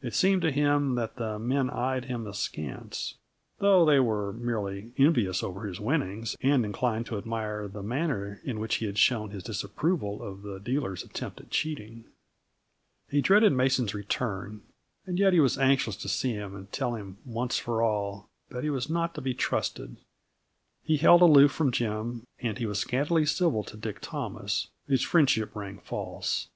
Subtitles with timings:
[0.00, 3.16] It seemed to him that the men eyed him askance;
[3.58, 8.58] though they were merely envious over his winnings and inclined to admire the manner in
[8.60, 12.06] which he had shown his disapproval of the dealer's attempt at cheating.
[13.10, 14.62] He dreaded Mason's return,
[15.04, 18.64] and yet he was anxious to see him and tell him, once for all, that
[18.64, 19.98] he was not to be trusted.
[20.82, 25.54] He held aloof from Jim and he was scantily civil to Dick Thomas, whose friendship
[25.54, 26.48] rang false.